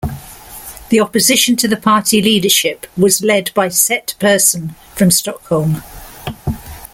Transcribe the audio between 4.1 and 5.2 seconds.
Persson from